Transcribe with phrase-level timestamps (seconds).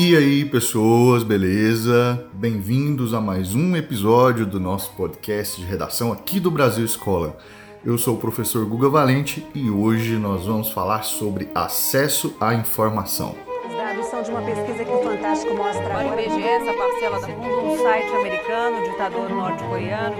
[0.00, 2.24] E aí, pessoas, beleza?
[2.32, 7.36] Bem-vindos a mais um episódio do nosso podcast de redação aqui do Brasil Escola.
[7.84, 13.34] Eu sou o professor Guga Valente e hoje nós vamos falar sobre acesso à informação.
[13.68, 16.22] Os dados são de uma pesquisa que o Fantástico mostra Olha o agora.
[16.22, 20.16] IBGE, essa parcela da mundo, um site americano, ditador norte-coreano.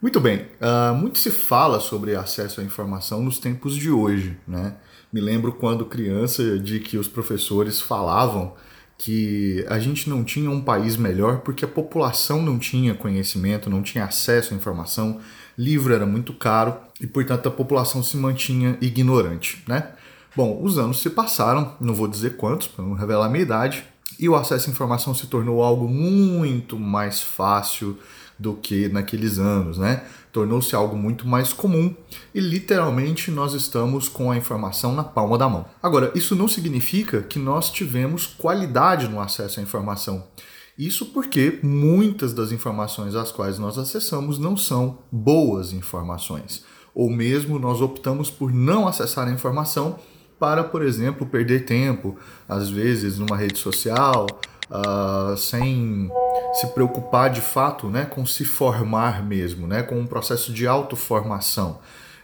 [0.00, 4.74] Muito bem, ah, muito se fala sobre acesso à informação nos tempos de hoje, né?
[5.14, 8.52] Me lembro quando criança de que os professores falavam
[8.98, 13.80] que a gente não tinha um país melhor porque a população não tinha conhecimento, não
[13.80, 15.20] tinha acesso à informação,
[15.56, 19.92] livro era muito caro e, portanto, a população se mantinha ignorante, né?
[20.34, 23.84] Bom, os anos se passaram, não vou dizer quantos, para não revelar a minha idade,
[24.18, 27.96] e o acesso à informação se tornou algo muito mais fácil
[28.38, 30.04] do que naqueles anos, né?
[30.32, 31.94] Tornou-se algo muito mais comum
[32.34, 35.64] e literalmente nós estamos com a informação na palma da mão.
[35.82, 40.24] Agora, isso não significa que nós tivemos qualidade no acesso à informação.
[40.76, 47.60] Isso porque muitas das informações às quais nós acessamos não são boas informações, ou mesmo
[47.60, 49.96] nós optamos por não acessar a informação
[50.36, 52.16] para, por exemplo, perder tempo,
[52.48, 54.26] às vezes numa rede social,
[54.68, 56.10] ah, sem
[56.54, 61.80] se preocupar de fato né, com se formar mesmo, né, com um processo de autoformação.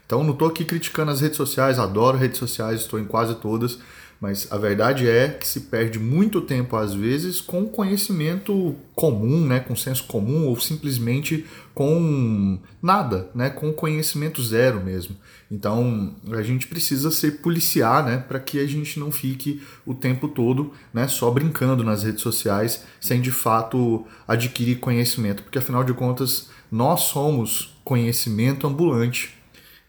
[0.07, 3.79] Então, não estou aqui criticando as redes sociais, adoro redes sociais, estou em quase todas,
[4.21, 9.61] mas a verdade é que se perde muito tempo, às vezes, com conhecimento comum, né,
[9.61, 15.17] com senso comum, ou simplesmente com nada, né, com conhecimento zero mesmo.
[15.51, 20.29] Então, a gente precisa se policiar, né, para que a gente não fique o tempo
[20.29, 25.95] todo, né, só brincando nas redes sociais, sem de fato adquirir conhecimento, porque afinal de
[25.95, 29.40] contas, nós somos conhecimento ambulante.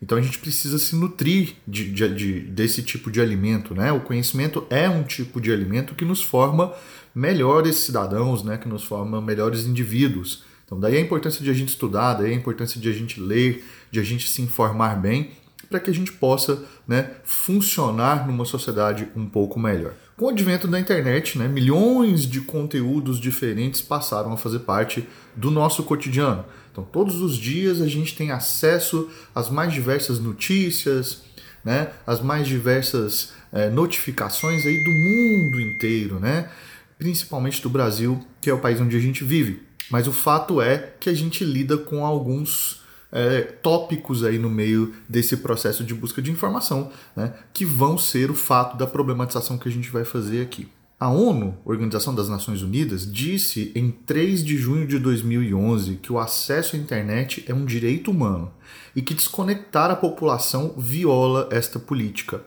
[0.02, 3.92] Então a gente precisa se nutrir de, de- de- desse tipo de alimento, né?
[3.92, 6.74] O conhecimento é um tipo de alimento que nos forma
[7.14, 8.58] melhores cidadãos, né?
[8.58, 10.44] Que nos forma melhores indivíduos.
[10.66, 13.64] Então daí a importância de a gente estudar, daí a importância de a gente ler,
[13.92, 15.32] de a gente se informar bem,
[15.70, 19.94] para que a gente possa, né, funcionar numa sociedade um pouco melhor.
[20.22, 25.50] Com o advento da internet, né, milhões de conteúdos diferentes passaram a fazer parte do
[25.50, 26.46] nosso cotidiano.
[26.72, 31.24] Então, todos os dias a gente tem acesso às mais diversas notícias,
[31.66, 36.52] né, às mais diversas eh, notificações aí do mundo inteiro, né,
[37.00, 39.64] principalmente do Brasil, que é o país onde a gente vive.
[39.90, 42.81] Mas o fato é que a gente lida com alguns
[43.12, 48.32] é, tópicos aí no meio desse processo de busca de informação, né, que vão ser
[48.32, 50.68] o fato da problematização que a gente vai fazer aqui.
[51.00, 56.20] A ONU, Organização das Nações Unidas, disse em 3 de junho de 2011 que o
[56.20, 58.52] acesso à internet é um direito humano
[58.96, 62.44] e que desconectar a população viola esta política.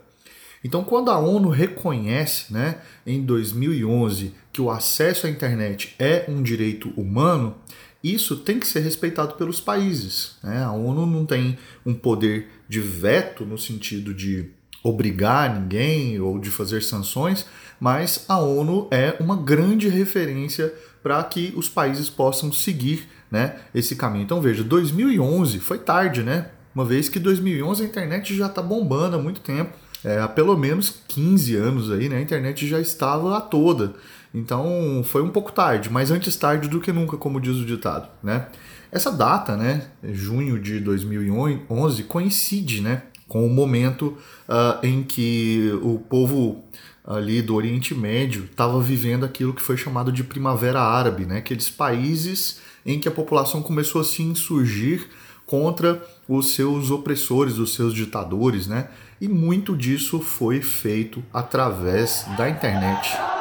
[0.62, 6.40] Então, quando a ONU reconhece, né, em 2011, que o acesso à internet é um
[6.40, 7.56] direito humano,
[8.04, 10.36] isso tem que ser respeitado pelos países.
[10.42, 10.62] Né?
[10.62, 11.56] A ONU não tem
[11.86, 14.50] um poder de veto no sentido de
[14.82, 17.46] obrigar ninguém ou de fazer sanções,
[17.80, 20.72] mas a ONU é uma grande referência
[21.02, 24.24] para que os países possam seguir né, esse caminho.
[24.24, 26.50] Então veja, 2011 foi tarde, né?
[26.74, 29.72] Uma vez que 2011 a internet já está bombando há muito tempo.
[30.04, 32.18] É, há pelo menos 15 anos aí, né?
[32.18, 33.94] A internet já estava a toda.
[34.34, 38.08] Então foi um pouco tarde, mas antes tarde do que nunca, como diz o ditado,
[38.22, 38.48] né?
[38.90, 44.16] Essa data, né, junho de 2011, coincide, né, com o momento
[44.48, 46.62] ah, em que o povo
[47.04, 51.38] ali do Oriente Médio estava vivendo aquilo que foi chamado de Primavera Árabe, né?
[51.38, 55.08] Aqueles países em que a população começou a se insurgir
[55.44, 58.88] contra os seus opressores, os seus ditadores, né?
[59.20, 63.33] E muito disso foi feito através da internet.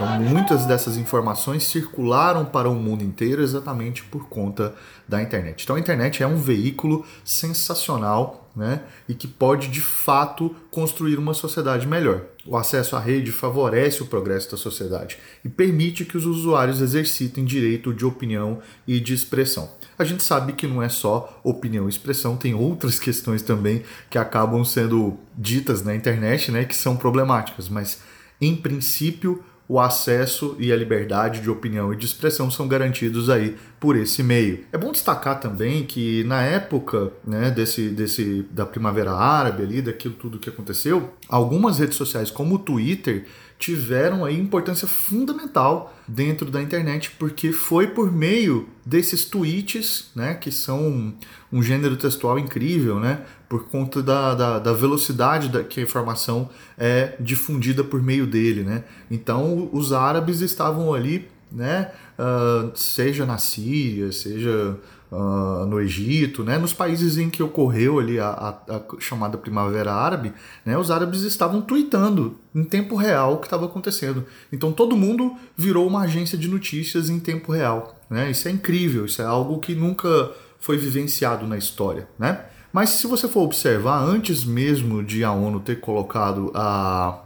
[0.00, 4.74] Então, muitas dessas informações circularam para o mundo inteiro exatamente por conta
[5.06, 5.62] da internet.
[5.62, 11.34] Então, a internet é um veículo sensacional né, e que pode de fato construir uma
[11.34, 12.22] sociedade melhor.
[12.46, 17.44] O acesso à rede favorece o progresso da sociedade e permite que os usuários exercitem
[17.44, 19.70] direito de opinião e de expressão.
[19.98, 24.16] A gente sabe que não é só opinião e expressão, tem outras questões também que
[24.16, 28.00] acabam sendo ditas na internet, né, que são problemáticas, mas
[28.40, 33.56] em princípio o acesso e a liberdade de opinião e de expressão são garantidos aí
[33.80, 34.66] por esse meio.
[34.70, 40.14] É bom destacar também que na época né, desse, desse da Primavera Árabe ali, daquilo
[40.14, 43.24] tudo que aconteceu, algumas redes sociais como o Twitter
[43.58, 50.50] tiveram aí importância fundamental dentro da internet, porque foi por meio desses tweets, né, que
[50.50, 51.14] são
[51.52, 56.48] um gênero textual incrível, né, por conta da, da, da velocidade da, que a informação
[56.78, 58.84] é difundida por meio dele, né.
[59.10, 64.76] Então os árabes estavam ali, né, uh, seja na Síria, seja
[65.10, 69.92] uh, no Egito, né, nos países em que ocorreu ali a, a, a, chamada Primavera
[69.92, 70.32] Árabe,
[70.64, 74.24] né, os árabes estavam tweetando em tempo real o que estava acontecendo.
[74.52, 78.00] Então todo mundo virou uma agência de notícias em tempo real.
[78.08, 78.30] Né?
[78.30, 82.08] Isso é incrível, isso é algo que nunca foi vivenciado na história.
[82.18, 82.44] Né?
[82.72, 87.22] Mas se você for observar, antes mesmo de a ONU ter colocado a,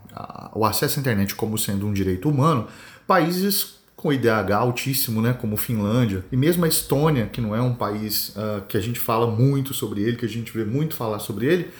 [0.54, 2.66] o acesso à internet como sendo um direito humano,
[3.06, 7.74] países com IDH altíssimo, né, como Finlândia, e mesmo a Estônia, que não é um
[7.74, 11.20] país uh, que a gente fala muito sobre ele, que a gente vê muito falar
[11.20, 11.70] sobre ele,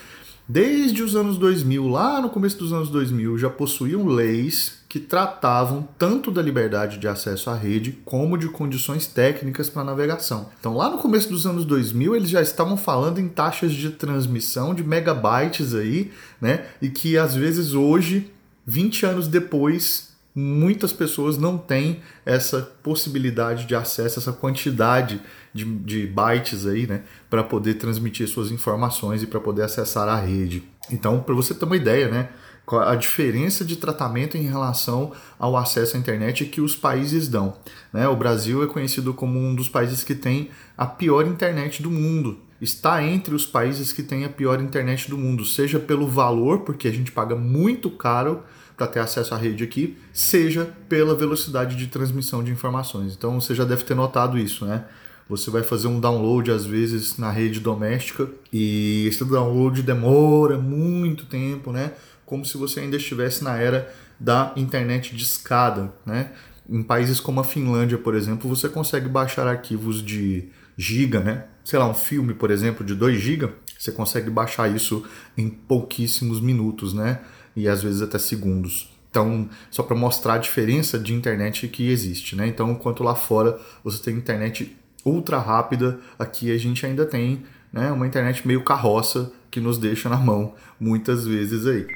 [0.48, 5.86] desde os anos 2000, lá no começo dos anos 2000, já possuíam leis que tratavam
[5.98, 10.48] tanto da liberdade de acesso à rede como de condições técnicas para navegação.
[10.58, 14.74] Então, lá no começo dos anos 2000, eles já estavam falando em taxas de transmissão
[14.74, 16.10] de megabytes aí,
[16.40, 16.64] né?
[16.80, 18.32] E que às vezes hoje,
[18.66, 25.20] 20 anos depois, muitas pessoas não têm essa possibilidade de acesso, essa quantidade
[25.52, 30.16] de, de bytes aí, né, para poder transmitir suas informações e para poder acessar a
[30.16, 30.64] rede.
[30.90, 32.28] Então, para você ter uma ideia, né,
[32.66, 37.54] a diferença de tratamento em relação ao acesso à internet que os países dão.
[37.92, 38.08] Né?
[38.08, 42.38] O Brasil é conhecido como um dos países que tem a pior internet do mundo.
[42.60, 46.88] Está entre os países que têm a pior internet do mundo, seja pelo valor, porque
[46.88, 48.42] a gente paga muito caro
[48.76, 53.14] para ter acesso à rede aqui, seja pela velocidade de transmissão de informações.
[53.14, 54.84] Então você já deve ter notado isso, né?
[55.28, 61.24] Você vai fazer um download às vezes na rede doméstica e esse download demora muito
[61.24, 61.92] tempo, né?
[62.26, 66.32] Como se você ainda estivesse na era da internet de escada, né?
[66.68, 71.44] Em países como a Finlândia, por exemplo, você consegue baixar arquivos de giga, né?
[71.64, 75.04] Sei lá, um filme, por exemplo, de 2 giga, você consegue baixar isso
[75.36, 77.20] em pouquíssimos minutos, né?
[77.56, 78.94] E às vezes até segundos.
[79.14, 82.48] Então, só para mostrar a diferença de internet que existe, né?
[82.48, 87.92] Então, enquanto lá fora você tem internet ultra rápida, aqui a gente ainda tem né,
[87.92, 91.86] uma internet meio carroça que nos deixa na mão muitas vezes aí.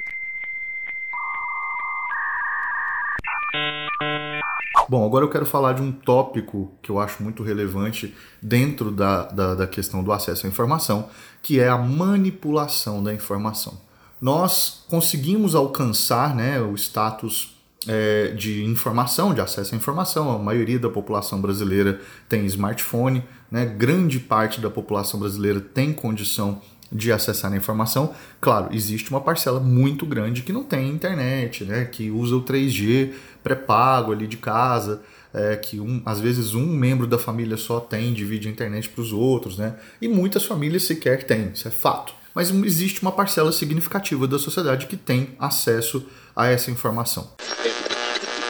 [4.87, 9.23] Bom, agora eu quero falar de um tópico que eu acho muito relevante dentro da,
[9.25, 11.09] da, da questão do acesso à informação,
[11.43, 13.88] que é a manipulação da informação
[14.21, 20.31] nós conseguimos alcançar né, o status é, de informação, de acesso à informação.
[20.31, 23.65] A maioria da população brasileira tem smartphone, né?
[23.65, 26.61] grande parte da população brasileira tem condição
[26.91, 28.13] de acessar a informação.
[28.41, 31.85] Claro, existe uma parcela muito grande que não tem internet, né?
[31.85, 33.13] que usa o 3G
[33.43, 35.01] pré-pago ali de casa.
[35.31, 38.99] É, que um, às vezes um membro da família só tem, divide a internet para
[38.99, 39.75] os outros, né?
[40.01, 44.87] E muitas famílias sequer têm, isso é fato mas existe uma parcela significativa da sociedade
[44.87, 47.33] que tem acesso a essa informação.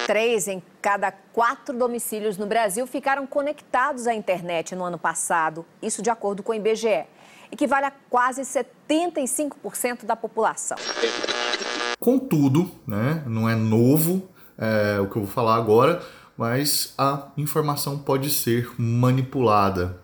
[0.05, 6.03] Três em cada quatro domicílios no Brasil ficaram conectados à internet no ano passado, isso
[6.03, 7.03] de acordo com o IBGE,
[7.51, 10.77] equivale a quase 75% da população.
[11.99, 16.03] Contudo, né, não é novo é, o que eu vou falar agora,
[16.37, 19.99] mas a informação pode ser manipulada.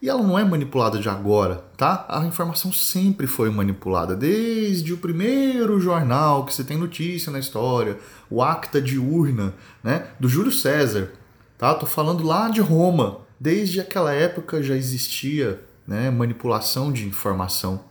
[0.00, 2.04] E ela não é manipulada de agora, tá?
[2.08, 7.98] A informação sempre foi manipulada, desde o primeiro jornal que você tem notícia na história,
[8.28, 11.12] o Acta Diurna, né, do Júlio César,
[11.56, 11.74] tá?
[11.74, 13.20] Tô falando lá de Roma.
[13.40, 17.84] Desde aquela época já existia, né, manipulação de informação.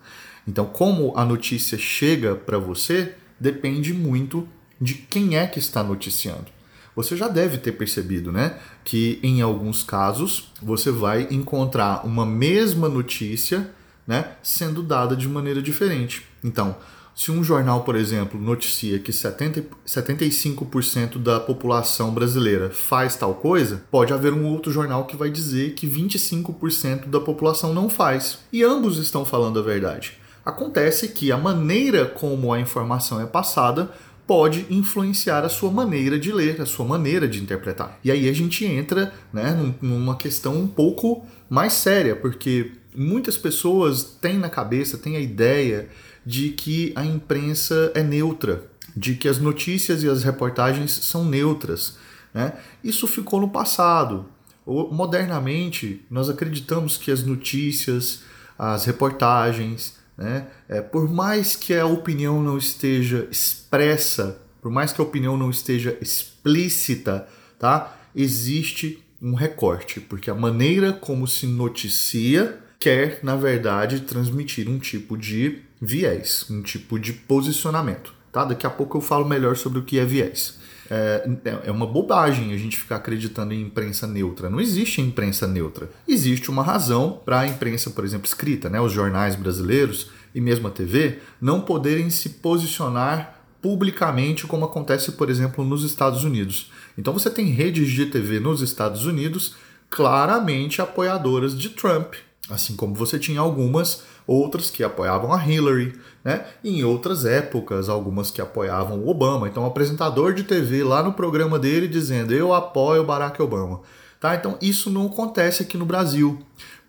[0.48, 4.48] Então, como a notícia chega para você, depende muito
[4.80, 6.55] de quem é que está noticiando
[6.96, 8.58] você já deve ter percebido, né?
[8.84, 13.70] Que em alguns casos você vai encontrar uma mesma notícia,
[14.08, 14.34] né?
[14.42, 16.26] Sendo dada de maneira diferente.
[16.44, 16.76] Então,
[17.16, 23.84] se um jornal, por exemplo, noticia que 70, 75% da população brasileira faz tal coisa,
[23.90, 28.40] pode haver um outro jornal que vai dizer que 25% da população não faz.
[28.52, 30.18] E ambos estão falando a verdade.
[30.46, 33.90] Acontece que a maneira como a informação é passada
[34.28, 38.00] pode influenciar a sua maneira de ler, a sua maneira de interpretar.
[38.04, 44.04] E aí a gente entra né, numa questão um pouco mais séria, porque muitas pessoas
[44.04, 45.88] têm na cabeça, têm a ideia
[46.26, 48.66] de que a imprensa é neutra,
[48.96, 51.98] de que as notícias e as reportagens são neutras.
[52.34, 52.54] Né?
[52.84, 54.26] Isso ficou no passado.
[54.66, 58.24] Modernamente, nós acreditamos que as notícias,
[58.58, 60.48] as reportagens, né?
[60.68, 65.52] É, por mais que a opinião não esteja expressa por mais que a opinião não
[65.52, 67.28] esteja explícita,
[67.60, 67.96] tá?
[68.16, 75.16] Existe um recorte, porque a maneira como se noticia quer, na verdade, transmitir um tipo
[75.16, 78.12] de viés, um tipo de posicionamento.
[78.32, 78.44] Tá?
[78.44, 80.58] Daqui a pouco eu falo melhor sobre o que é viés.
[80.90, 81.28] É,
[81.66, 84.50] é uma bobagem a gente ficar acreditando em imprensa neutra.
[84.50, 85.90] Não existe imprensa neutra.
[86.08, 88.80] Existe uma razão para a imprensa, por exemplo, escrita, né?
[88.80, 95.30] os jornais brasileiros e mesmo a TV, não poderem se posicionar publicamente, como acontece, por
[95.30, 96.72] exemplo, nos Estados Unidos.
[96.98, 99.56] Então você tem redes de TV nos Estados Unidos
[99.90, 102.16] claramente apoiadoras de Trump,
[102.50, 106.46] assim como você tinha algumas outras que apoiavam a Hillary, né?
[106.64, 109.48] E em outras épocas, algumas que apoiavam o Obama.
[109.48, 113.82] Então, o apresentador de TV lá no programa dele dizendo: "Eu apoio Barack Obama".
[114.20, 114.36] Tá?
[114.36, 116.40] Então, isso não acontece aqui no Brasil.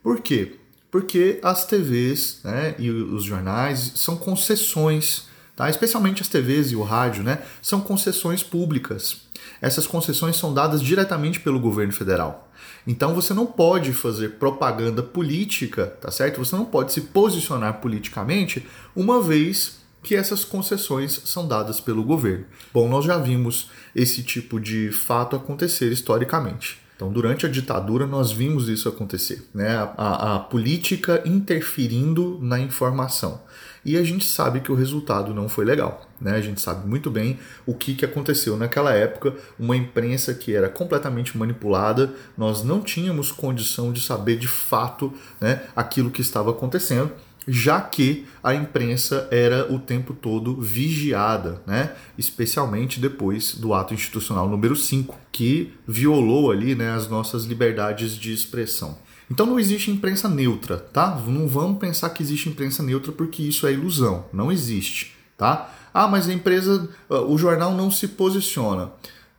[0.02, 0.56] Por quê?
[0.90, 5.70] Porque as TVs, né, e os jornais são concessões Tá?
[5.70, 7.38] Especialmente as TVs e o rádio, né?
[7.62, 9.22] São concessões públicas.
[9.60, 12.45] Essas concessões são dadas diretamente pelo governo federal.
[12.86, 16.38] Então você não pode fazer propaganda política, tá certo?
[16.38, 22.46] Você não pode se posicionar politicamente uma vez que essas concessões são dadas pelo governo.
[22.72, 26.85] Bom, nós já vimos esse tipo de fato acontecer historicamente.
[26.96, 29.76] Então, durante a ditadura, nós vimos isso acontecer, né?
[29.76, 33.40] a, a, a política interferindo na informação
[33.86, 36.04] e a gente sabe que o resultado não foi legal.
[36.20, 36.32] Né?
[36.32, 40.68] A gente sabe muito bem o que, que aconteceu naquela época, uma imprensa que era
[40.68, 47.12] completamente manipulada, nós não tínhamos condição de saber de fato né, aquilo que estava acontecendo
[47.46, 51.94] já que a imprensa era o tempo todo vigiada, né?
[52.18, 58.32] especialmente depois do ato institucional número 5, que violou ali né, as nossas liberdades de
[58.32, 58.98] expressão.
[59.30, 61.20] Então não existe imprensa neutra, tá?
[61.26, 64.26] Não vamos pensar que existe imprensa neutra porque isso é ilusão.
[64.32, 65.72] Não existe, tá?
[65.92, 68.92] Ah, mas a empresa, o jornal não se posiciona.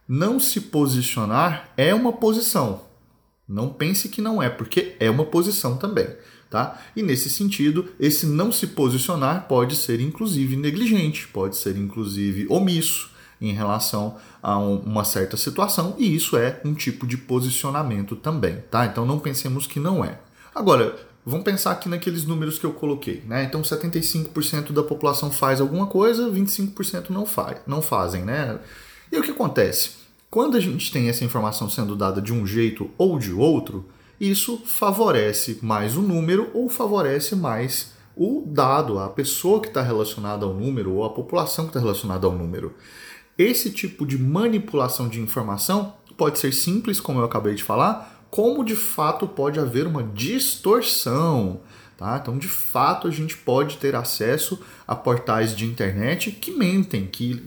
[0.08, 2.82] Não se posicionar é uma posição.
[3.48, 6.08] Não pense que não é, porque é uma posição também,
[6.50, 6.80] tá?
[6.96, 13.12] E nesse sentido, esse não se posicionar pode ser inclusive negligente, pode ser inclusive omisso
[13.40, 18.64] em relação a um, uma certa situação, e isso é um tipo de posicionamento também,
[18.72, 18.86] tá?
[18.86, 20.20] Então não pensemos que não é.
[20.56, 23.44] Agora, vamos pensar aqui naqueles números que eu coloquei, né?
[23.44, 28.60] Então 75% da população faz alguma coisa, 25% não faz, não fazem, né?
[29.12, 29.92] E o que acontece?
[30.30, 33.86] Quando a gente tem essa informação sendo dada de um jeito ou de outro,
[34.20, 40.46] isso favorece mais o número ou favorece mais o dado, a pessoa que está relacionada
[40.46, 42.74] ao número ou a população que está relacionada ao número.
[43.38, 48.66] Esse tipo de manipulação de informação pode ser simples, como eu acabei de falar, como
[48.66, 51.62] de fato pode haver uma distorção.
[51.96, 52.20] Tá?
[52.22, 57.44] Então, de fato, a gente pode ter acesso a portais de internet que mentem, que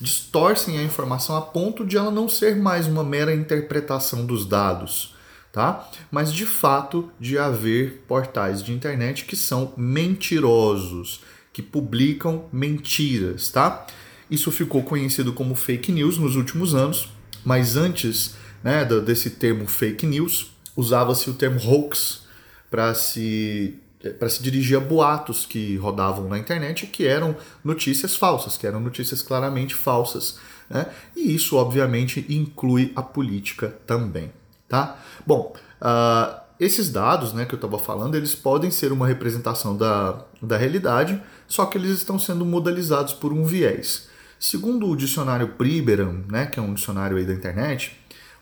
[0.00, 5.13] distorcem a informação a ponto de ela não ser mais uma mera interpretação dos dados,
[5.54, 5.88] tá?
[6.10, 11.20] Mas de fato de haver portais de internet que são mentirosos,
[11.52, 13.86] que publicam mentiras, tá?
[14.28, 17.08] Isso ficou conhecido como fake news nos últimos anos,
[17.44, 18.34] mas antes
[18.64, 22.22] né, desse termo fake news, usava-se o termo hoax
[22.68, 23.78] para se
[24.18, 27.34] para se dirigir a boatos que rodavam na internet que eram
[27.64, 30.38] notícias falsas, que eram notícias claramente falsas.
[30.68, 30.84] Né?
[31.16, 34.30] E isso, obviamente, inclui a política também.
[34.68, 34.98] Tá?
[35.26, 40.24] Bom, uh, esses dados né, que eu estava falando, eles podem ser uma representação da,
[40.40, 44.08] da realidade, só que eles estão sendo modelizados por um viés.
[44.38, 47.96] Segundo o dicionário Priberan, né, que é um dicionário aí da internet,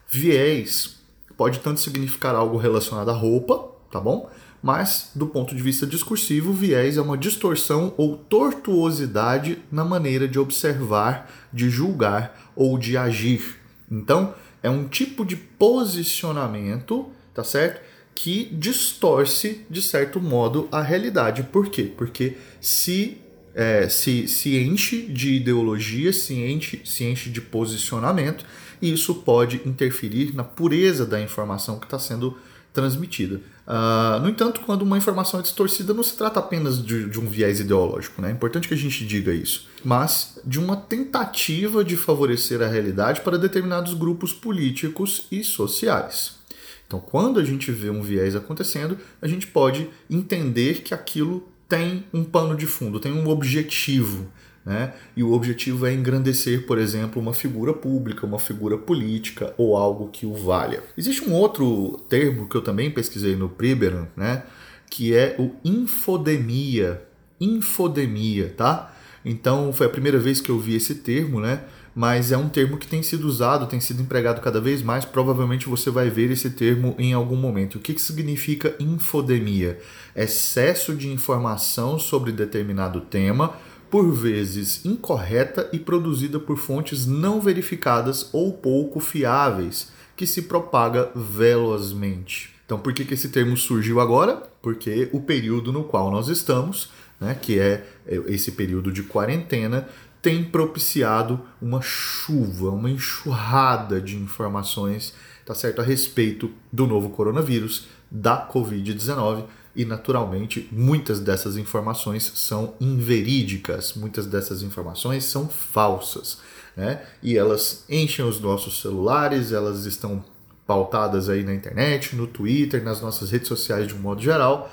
[0.08, 1.00] viés
[1.36, 4.30] pode tanto significar algo relacionado à roupa, tá bom?
[4.62, 10.38] Mas, do ponto de vista discursivo, viés é uma distorção ou tortuosidade na maneira de
[10.38, 13.56] observar, de julgar ou de agir.
[13.90, 17.80] Então, é um tipo de posicionamento, tá certo?
[18.14, 21.42] Que distorce, de certo modo, a realidade.
[21.44, 21.90] Por quê?
[21.96, 23.18] Porque se
[23.54, 28.44] é, se, se enche de ideologia, se enche, se enche de posicionamento,
[28.80, 32.36] e isso pode interferir na pureza da informação que está sendo
[32.72, 33.40] transmitida.
[33.66, 37.26] Uh, no entanto, quando uma informação é distorcida, não se trata apenas de, de, um
[37.26, 38.28] viés ideológico, né?
[38.28, 43.20] é importante que a gente diga isso, mas de uma tentativa de favorecer a realidade
[43.20, 46.42] para determinados grupos políticos e sociais.
[46.86, 52.04] Então, quando a gente vê um viés acontecendo, a gente pode entender que aquilo tem
[52.12, 54.28] um pano de fundo, tem um objetivo.
[54.64, 54.92] Né?
[55.16, 60.08] E o objetivo é engrandecer, por exemplo, uma figura pública, uma figura política ou algo
[60.08, 60.82] que o valha.
[60.96, 64.44] Existe um outro termo que eu também pesquisei no Priberan, né?
[64.88, 67.02] que é o infodemia.
[67.40, 68.94] Infodemia, tá?
[69.24, 71.64] Então foi a primeira vez que eu vi esse termo, né?
[71.94, 75.04] mas é um termo que tem sido usado, tem sido empregado cada vez mais.
[75.04, 77.76] Provavelmente você vai ver esse termo em algum momento.
[77.76, 79.78] O que, que significa infodemia?
[80.16, 83.54] Excesso de informação sobre determinado tema,
[83.92, 91.10] por vezes incorreta e produzida por fontes não verificadas ou pouco fiáveis, que se propaga
[91.14, 92.54] velozmente.
[92.64, 94.44] Então, por que, que esse termo surgiu agora?
[94.62, 97.86] Porque o período no qual nós estamos, né, que é
[98.28, 99.86] esse período de quarentena,
[100.22, 105.12] tem propiciado uma chuva, uma enxurrada de informações,
[105.44, 109.44] tá certo, a respeito do novo coronavírus, da Covid-19
[109.74, 116.38] e naturalmente muitas dessas informações são inverídicas, muitas dessas informações são falsas,
[116.76, 117.02] né?
[117.22, 120.24] E elas enchem os nossos celulares, elas estão
[120.66, 124.70] pautadas aí na internet, no Twitter, nas nossas redes sociais de um modo geral.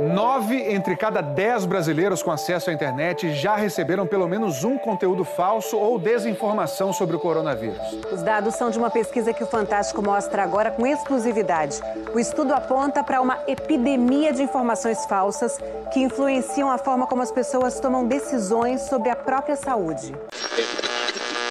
[0.00, 5.24] Nove entre cada dez brasileiros com acesso à internet já receberam pelo menos um conteúdo
[5.24, 7.76] falso ou desinformação sobre o coronavírus.
[8.10, 11.78] Os dados são de uma pesquisa que o Fantástico mostra agora com exclusividade.
[12.14, 15.58] O estudo aponta para uma epidemia de informações falsas
[15.92, 20.14] que influenciam a forma como as pessoas tomam decisões sobre a própria saúde.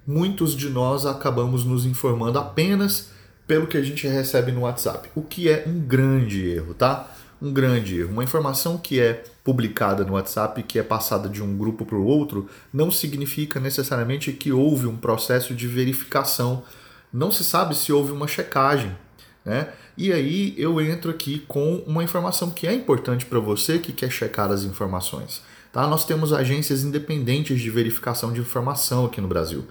[0.07, 3.11] Muitos de nós acabamos nos informando apenas
[3.45, 7.07] pelo que a gente recebe no WhatsApp, o que é um grande erro, tá?
[7.41, 8.11] Um grande erro.
[8.11, 12.05] Uma informação que é publicada no WhatsApp, que é passada de um grupo para o
[12.05, 16.63] outro, não significa necessariamente que houve um processo de verificação.
[17.11, 18.95] Não se sabe se houve uma checagem.
[19.43, 19.69] Né?
[19.97, 24.11] E aí eu entro aqui com uma informação que é importante para você que quer
[24.11, 25.41] checar as informações.
[25.71, 25.87] Tá?
[25.87, 29.65] Nós temos agências independentes de verificação de informação aqui no Brasil.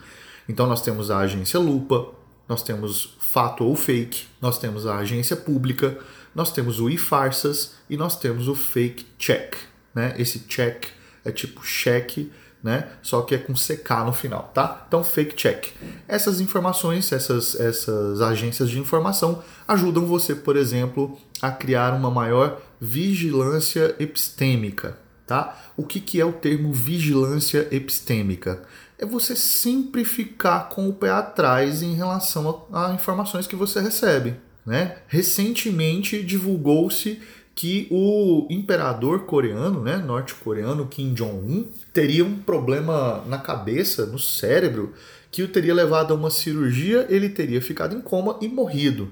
[0.48, 2.08] Então nós temos a agência Lupa,
[2.48, 5.98] nós temos Fato ou Fake, nós temos a agência pública,
[6.34, 9.56] nós temos o e-farsas e nós temos o fake check.
[9.94, 10.14] Né?
[10.18, 10.86] Esse check
[11.24, 12.32] é tipo cheque,
[12.62, 12.88] né?
[13.02, 14.50] só que é com CK no final.
[14.54, 14.84] Tá?
[14.86, 15.68] Então, fake check.
[16.06, 22.60] Essas informações, essas, essas agências de informação ajudam você, por exemplo, a criar uma maior
[22.80, 24.98] vigilância epistêmica.
[25.26, 25.56] Tá?
[25.76, 28.62] O que, que é o termo vigilância epistêmica?
[28.98, 33.80] É você sempre ficar com o pé atrás em relação a, a informações que você
[33.80, 34.47] recebe.
[34.68, 34.96] Né?
[35.08, 37.22] Recentemente divulgou-se
[37.54, 44.92] que o imperador coreano, né, norte-coreano Kim Jong-un, teria um problema na cabeça, no cérebro,
[45.30, 49.10] que o teria levado a uma cirurgia, ele teria ficado em coma e morrido.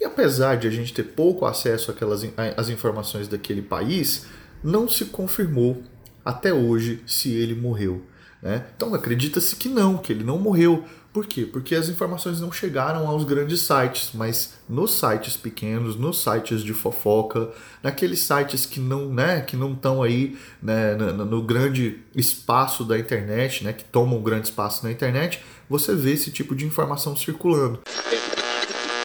[0.00, 4.24] E apesar de a gente ter pouco acesso àquelas às informações daquele país,
[4.62, 5.82] não se confirmou
[6.24, 8.02] até hoje se ele morreu.
[8.40, 8.64] Né?
[8.74, 10.82] Então acredita-se que não, que ele não morreu.
[11.14, 11.46] Por quê?
[11.46, 16.74] Porque as informações não chegaram aos grandes sites, mas nos sites pequenos, nos sites de
[16.74, 17.50] fofoca,
[17.80, 22.98] naqueles sites que não, né, que não estão aí né, no, no, grande espaço da
[22.98, 27.14] internet, né, que tomam um grande espaço na internet, você vê esse tipo de informação
[27.14, 27.82] circulando.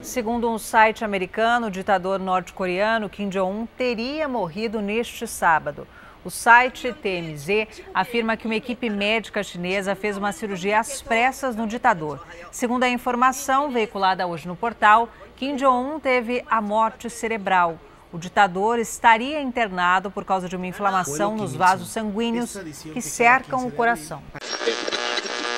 [0.02, 5.86] Segundo um site americano, o ditador norte-coreano Kim Jong-un teria morrido neste sábado.
[6.24, 11.66] O site TMZ afirma que uma equipe médica chinesa fez uma cirurgia às pressas no
[11.66, 12.20] ditador.
[12.52, 17.80] Segundo a informação veiculada hoje no portal, Kim Jong-un teve a morte cerebral.
[18.12, 22.58] O ditador estaria internado por causa de uma inflamação nos vasos sanguíneos
[22.92, 24.22] que cercam o coração.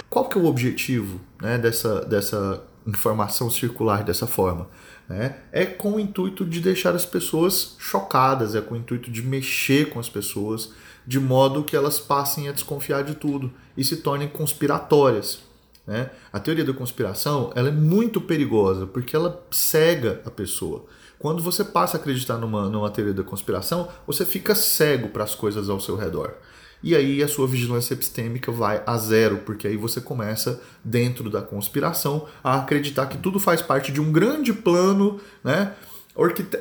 [0.09, 4.67] Qual que é o objetivo né, dessa, dessa informação circular dessa forma?
[5.11, 9.21] Né, é com o intuito de deixar as pessoas chocadas, é com o intuito de
[9.21, 10.71] mexer com as pessoas,
[11.05, 15.39] de modo que elas passem a desconfiar de tudo e se tornem conspiratórias.
[15.85, 16.09] Né?
[16.31, 20.85] A teoria da conspiração ela é muito perigosa porque ela cega a pessoa.
[21.19, 25.35] Quando você passa a acreditar numa, numa teoria da conspiração, você fica cego para as
[25.35, 26.35] coisas ao seu redor
[26.83, 31.41] e aí a sua vigilância epistêmica vai a zero, porque aí você começa, dentro da
[31.41, 35.73] conspiração, a acreditar que tudo faz parte de um grande plano, né?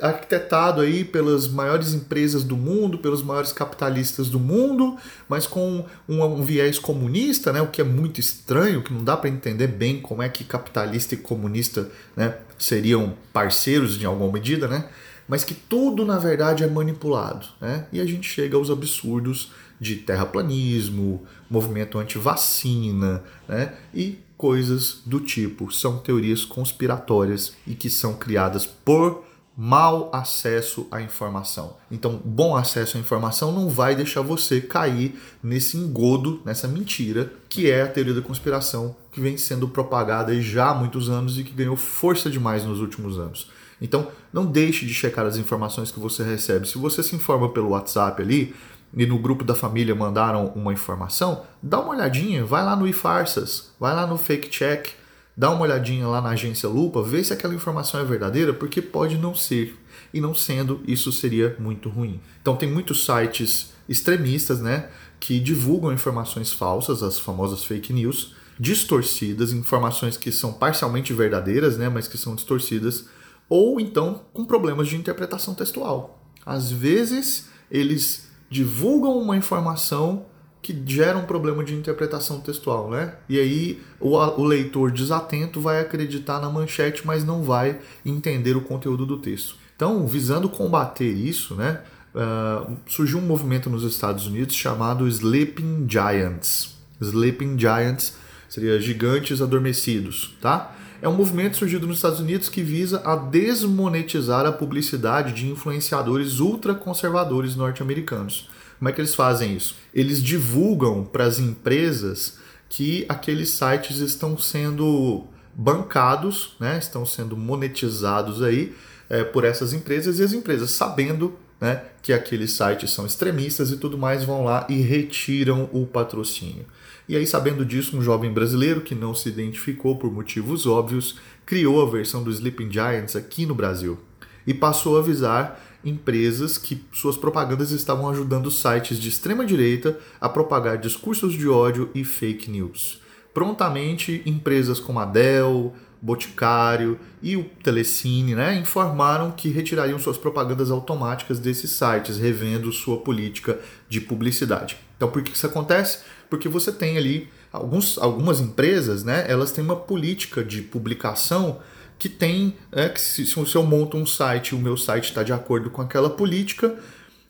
[0.00, 4.96] arquitetado aí pelas maiores empresas do mundo, pelos maiores capitalistas do mundo,
[5.28, 9.16] mas com um, um, viés comunista, né, o que é muito estranho, que não dá
[9.16, 14.68] para entender bem como é que capitalista e comunista né, seriam parceiros em alguma medida,
[14.68, 14.84] né,
[15.30, 17.46] mas que tudo na verdade é manipulado.
[17.60, 23.72] Né, e a gente chega aos absurdos de terraplanismo, movimento anti-vacina, né?
[23.94, 25.72] E coisas do tipo.
[25.72, 29.24] São teorias conspiratórias e que são criadas por
[29.56, 31.76] mau acesso à informação.
[31.90, 37.70] Então, bom acesso à informação não vai deixar você cair nesse engodo, nessa mentira, que
[37.70, 41.52] é a teoria da conspiração que vem sendo propagada já há muitos anos e que
[41.52, 43.50] ganhou força demais nos últimos anos.
[43.80, 46.68] Então, não deixe de checar as informações que você recebe.
[46.68, 48.54] Se você se informa pelo WhatsApp ali,
[48.96, 53.70] e no grupo da família mandaram uma informação, dá uma olhadinha, vai lá no iFarsas,
[53.78, 54.88] vai lá no Fake Check,
[55.36, 59.16] dá uma olhadinha lá na agência Lupa, vê se aquela informação é verdadeira, porque pode
[59.16, 59.78] não ser.
[60.12, 62.20] E não sendo, isso seria muito ruim.
[62.42, 64.88] Então tem muitos sites extremistas, né,
[65.20, 71.88] que divulgam informações falsas, as famosas fake news, distorcidas, informações que são parcialmente verdadeiras, né,
[71.88, 73.06] mas que são distorcidas,
[73.50, 76.24] ou então com problemas de interpretação textual.
[76.46, 80.24] Às vezes eles divulgam uma informação
[80.62, 83.14] que gera um problema de interpretação textual, né?
[83.28, 88.60] E aí o, o, leitor desatento vai acreditar na manchete, mas não vai entender o
[88.60, 89.56] conteúdo do texto.
[89.74, 91.80] Então, visando combater isso, né,
[92.14, 96.74] uh, surgiu um movimento nos Estados Unidos chamado Sleeping Giants.
[97.00, 98.14] Sleeping Giants
[98.46, 100.76] seria gigantes adormecidos, tá?
[101.02, 106.40] É um movimento surgido nos Estados Unidos que visa a desmonetizar a publicidade de influenciadores
[106.40, 108.50] ultraconservadores norte-americanos.
[108.78, 109.76] Como é que eles fazem isso?
[109.94, 116.78] Eles divulgam para as empresas que aqueles sites estão sendo bancados, né?
[116.78, 118.74] estão sendo monetizados aí
[119.08, 123.76] é, por essas empresas e as empresas sabendo né, que aqueles sites são extremistas e
[123.76, 126.64] tudo mais vão lá e retiram o patrocínio.
[127.10, 131.82] E aí, sabendo disso, um jovem brasileiro que não se identificou por motivos óbvios criou
[131.82, 133.98] a versão do Sleeping Giants aqui no Brasil
[134.46, 140.28] e passou a avisar empresas que suas propagandas estavam ajudando sites de extrema direita a
[140.28, 143.02] propagar discursos de ódio e fake news.
[143.34, 150.70] Prontamente, empresas como a Dell, Boticário e o Telecine né, informaram que retirariam suas propagandas
[150.70, 154.76] automáticas desses sites, revendo sua política de publicidade.
[154.96, 155.98] Então, por que isso acontece?
[156.30, 159.26] Porque você tem ali alguns, algumas empresas, né?
[159.28, 161.58] Elas têm uma política de publicação
[161.98, 165.34] que tem, é, que se, se eu monto um site, o meu site está de
[165.34, 166.74] acordo com aquela política,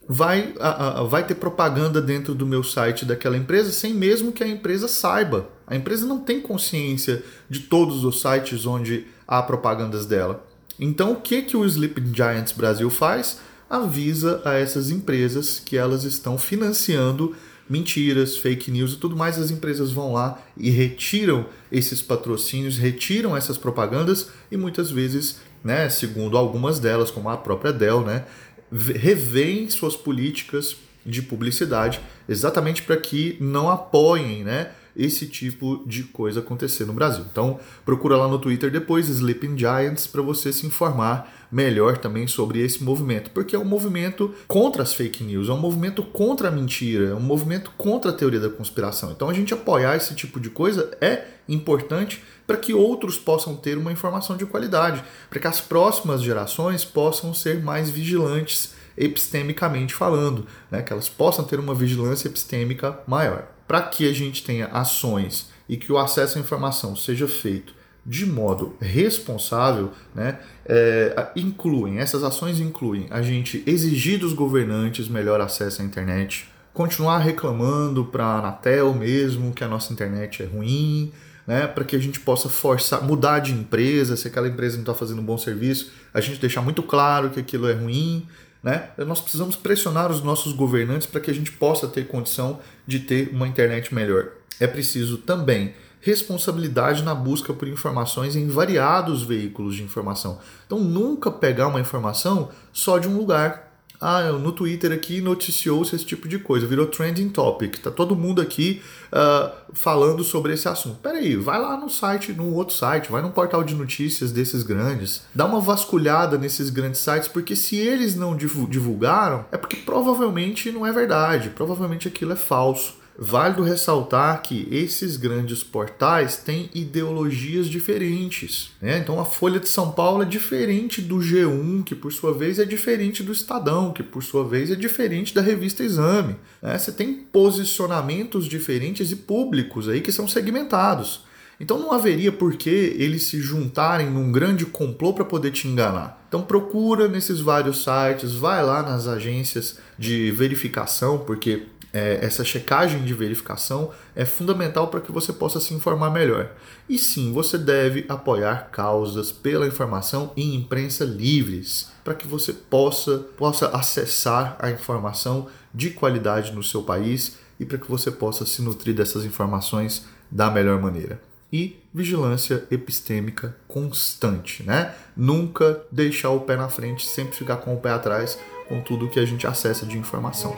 [0.09, 4.45] vai, a, a, vai ter propaganda dentro do meu site daquela empresa sem mesmo que
[4.45, 5.49] a empresa saiba.
[5.67, 10.45] A empresa não tem consciência de todos os sites onde há propagandas dela.
[10.79, 13.41] Então, o que, que o Sleeping Giants Brasil faz?
[13.69, 17.37] Avisa a essas empresas que elas estão financiando
[17.71, 23.37] mentiras, fake news e tudo mais, as empresas vão lá e retiram esses patrocínios, retiram
[23.37, 28.25] essas propagandas e muitas vezes, né, segundo algumas delas, como a própria Dell, né,
[28.73, 36.41] revêem suas políticas de publicidade exatamente para que não apoiem, né, esse tipo de coisa
[36.41, 37.25] acontecer no Brasil.
[37.31, 42.61] Então, procura lá no Twitter depois Sleeping Giants para você se informar melhor também sobre
[42.61, 46.51] esse movimento, porque é um movimento contra as fake news, é um movimento contra a
[46.51, 49.11] mentira, é um movimento contra a teoria da conspiração.
[49.11, 53.77] Então, a gente apoiar esse tipo de coisa é importante para que outros possam ter
[53.77, 60.47] uma informação de qualidade, para que as próximas gerações possam ser mais vigilantes epistemicamente falando,
[60.71, 60.83] né?
[60.83, 65.77] que elas possam ter uma vigilância epistêmica maior para que a gente tenha ações e
[65.77, 67.73] que o acesso à informação seja feito
[68.05, 75.41] de modo responsável, né, é, incluem, essas ações incluem a gente exigir dos governantes melhor
[75.41, 81.13] acesso à internet, continuar reclamando para a Anatel mesmo que a nossa internet é ruim,
[81.47, 84.95] né, para que a gente possa forçar, mudar de empresa, se aquela empresa não está
[84.95, 88.27] fazendo um bom serviço, a gente deixar muito claro que aquilo é ruim,
[88.63, 88.91] né?
[88.99, 93.31] Nós precisamos pressionar os nossos governantes para que a gente possa ter condição de ter
[93.33, 94.29] uma internet melhor.
[94.59, 100.39] É preciso também responsabilidade na busca por informações em variados veículos de informação.
[100.67, 106.07] Então, nunca pegar uma informação só de um lugar ah, no Twitter aqui noticiou-se esse
[106.07, 107.77] tipo de coisa, virou trending topic.
[107.77, 108.81] Tá todo mundo aqui
[109.13, 110.97] uh, falando sobre esse assunto.
[111.03, 115.25] Peraí, vai lá no site, no outro site, vai num portal de notícias desses grandes,
[115.35, 120.87] dá uma vasculhada nesses grandes sites, porque se eles não divulgaram, é porque provavelmente não
[120.87, 123.00] é verdade, provavelmente aquilo é falso.
[123.23, 128.71] Válido ressaltar que esses grandes portais têm ideologias diferentes.
[128.81, 128.97] Né?
[128.97, 132.65] Então a Folha de São Paulo é diferente do G1, que por sua vez é
[132.65, 136.37] diferente do Estadão, que por sua vez é diferente da revista Exame.
[136.63, 136.79] Né?
[136.79, 141.29] Você tem posicionamentos diferentes e públicos aí que são segmentados.
[141.61, 146.25] Então não haveria por que eles se juntarem num grande complô para poder te enganar.
[146.27, 153.05] Então procura nesses vários sites, vai lá nas agências de verificação, porque é, essa checagem
[153.05, 156.53] de verificação é fundamental para que você possa se informar melhor.
[156.89, 163.19] E sim, você deve apoiar causas pela informação e imprensa livres, para que você possa,
[163.37, 168.63] possa acessar a informação de qualidade no seu país e para que você possa se
[168.63, 171.21] nutrir dessas informações da melhor maneira.
[171.53, 174.95] E vigilância epistêmica constante, né?
[175.17, 179.19] Nunca deixar o pé na frente, sempre ficar com o pé atrás com tudo que
[179.19, 180.55] a gente acessa de informação.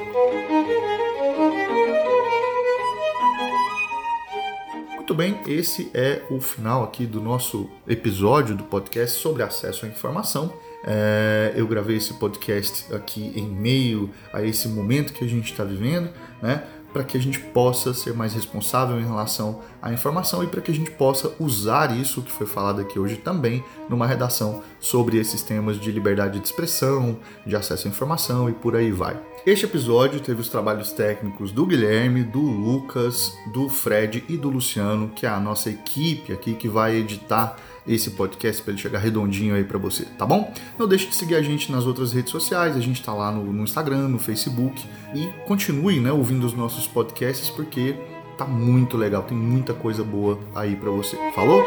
[5.03, 9.89] Muito bem, esse é o final aqui do nosso episódio do podcast sobre acesso à
[9.89, 10.55] informação.
[10.85, 15.65] É, eu gravei esse podcast aqui em meio a esse momento que a gente está
[15.65, 16.09] vivendo,
[16.41, 16.63] né?
[16.93, 20.71] Para que a gente possa ser mais responsável em relação à informação e para que
[20.71, 25.43] a gente possa usar isso que foi falado aqui hoje também numa redação sobre esses
[25.43, 29.19] temas de liberdade de expressão, de acesso à informação e por aí vai.
[29.45, 35.09] Este episódio teve os trabalhos técnicos do Guilherme, do Lucas, do Fred e do Luciano,
[35.09, 39.55] que é a nossa equipe aqui que vai editar esse podcast para ele chegar redondinho
[39.55, 40.53] aí para você, tá bom?
[40.79, 43.53] Não deixe de seguir a gente nas outras redes sociais, a gente está lá no,
[43.53, 47.97] no, Instagram, no Facebook e continue, né, ouvindo os nossos podcasts porque
[48.37, 51.17] tá muito legal, tem muita coisa boa aí para você.
[51.35, 51.63] Falou?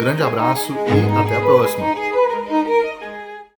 [0.00, 1.86] Grande abraço e até a próxima.